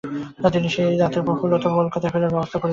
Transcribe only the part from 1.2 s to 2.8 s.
প্রফুল্লর কলকাতায় ফেরার ব্যবস্থা করেছিলেন।